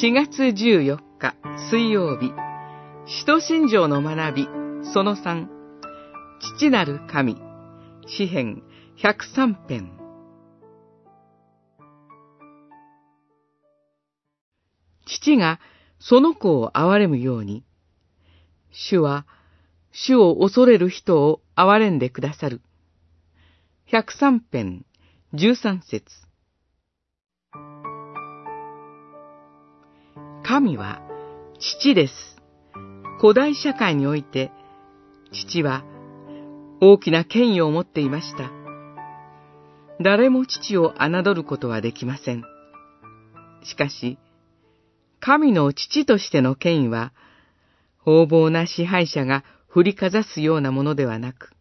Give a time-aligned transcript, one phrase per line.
[0.00, 1.34] 4月14日
[1.72, 2.32] 水曜日、
[3.04, 4.48] 使徒信条の学び、
[4.94, 5.48] その3、
[6.56, 7.36] 父なる神、
[8.06, 8.62] 詩編
[9.02, 9.98] 103編。
[15.04, 15.58] 父が
[15.98, 17.64] その子を憐れむように、
[18.70, 19.26] 主は、
[19.90, 22.60] 主を恐れる人を憐れんでくださる。
[23.90, 24.86] 103編、
[25.34, 26.27] 13節。
[30.48, 31.02] 神は
[31.60, 32.14] 父です。
[33.20, 34.50] 古代社会において、
[35.30, 35.84] 父は
[36.80, 38.50] 大きな権威を持っていました。
[40.00, 42.44] 誰も父を侮ることはできません。
[43.62, 44.16] しかし、
[45.20, 47.12] 神の父としての権威は、
[48.06, 51.52] 横暴な支配者が振りかざすようなものではなく、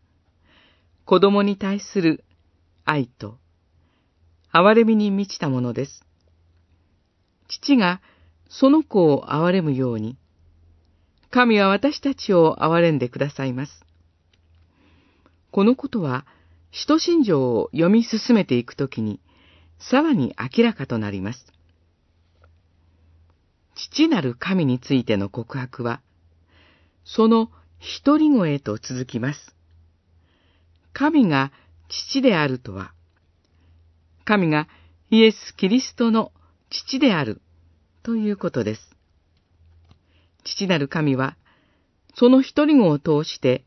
[1.04, 2.24] 子供に対する
[2.86, 3.38] 愛と、
[4.54, 6.06] 憐れみに満ちたものです。
[7.50, 8.00] 父が
[8.50, 10.18] その子を憐れむように、
[11.30, 13.86] 神は私たちを憐れんでくださいます。
[15.52, 16.26] このことは、
[16.72, 19.20] 使徒信条を読み進めていくときに、
[19.80, 21.46] さらに明らかとなります。
[23.76, 26.02] 父なる神についての告白は、
[27.06, 29.56] その一人声と続きます。
[30.94, 31.52] 神が
[31.90, 32.94] 父であるとは、
[34.26, 34.68] 神が
[35.10, 36.32] イエス・キリストの
[36.70, 37.42] 父である
[38.08, 38.96] ということです。
[40.46, 41.36] 父なる神は、
[42.16, 43.66] その一人子を通して、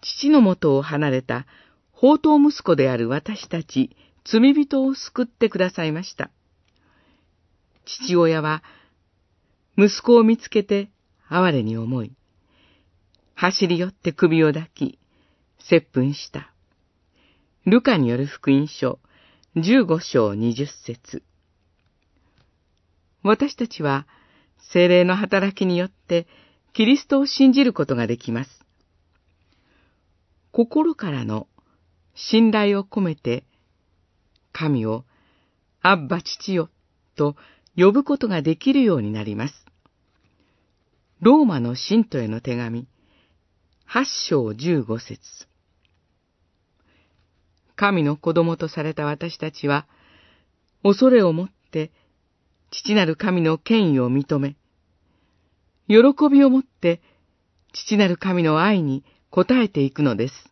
[0.00, 1.46] 父のもとを離れた
[1.94, 6.32] 宝刀息子である私たち罪人を救ってくださいました。
[7.84, 8.64] 父親は
[9.78, 10.90] 息子を見つけて
[11.28, 12.10] 哀れに思い、
[13.36, 14.98] 走り寄って首を抱き、
[15.60, 16.52] 接吻した。
[17.64, 18.98] ルカによる福音書、
[19.54, 21.22] 15章20節
[23.22, 24.06] 私たちは、
[24.72, 26.26] 精霊の働きによって、
[26.72, 28.50] キリストを信じることができます。
[30.50, 31.46] 心からの
[32.14, 33.44] 信頼を込めて、
[34.52, 35.04] 神を、
[35.82, 36.68] アッバ父よ、
[37.16, 37.36] と
[37.76, 39.54] 呼ぶことができるようになります。
[41.20, 42.86] ローマの信徒への手紙、
[43.84, 45.20] 八章十五節
[47.76, 49.86] 神の子供とされた私たちは、
[50.82, 51.92] 恐れをもって、
[52.72, 54.56] 父なる神の権威を認め、
[55.88, 57.02] 喜びをもって、
[57.74, 60.51] 父なる神の愛に応えていくのです。